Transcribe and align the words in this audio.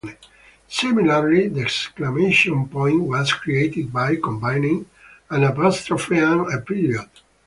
Similarly, 0.67 1.49
the 1.49 1.61
exclamation 1.61 2.67
point 2.69 3.01
was 3.01 3.31
created 3.33 3.93
by 3.93 4.15
combining 4.15 4.87
an 5.29 5.43
apostrophe 5.43 6.17
and 6.17 6.51
a 6.51 6.57
period. 6.59 7.07